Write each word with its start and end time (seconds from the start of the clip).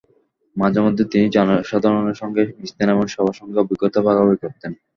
মাঝেমধ্যেই 0.55 1.09
তিনি 1.11 1.25
জনসাধারণের 1.35 2.17
সঙ্গে 2.21 2.41
মিশতেন 2.59 2.87
এবং 2.89 3.05
সবার 3.07 3.37
সঙ্গে 3.39 3.57
অভিজ্ঞতা 3.59 3.99
ভাগাভাগি 4.07 4.39
করতেন। 4.43 4.71